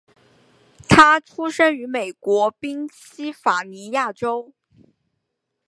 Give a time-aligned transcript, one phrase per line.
[0.89, 4.51] 他出生于美国宾夕法尼亚州。